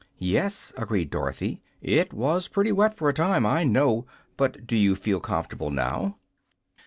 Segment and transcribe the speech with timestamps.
[0.17, 4.07] "Yes," agreed Dorothy, "it was pretty wet, for a time, I know.
[4.35, 6.17] But do you feel comfor'ble now?"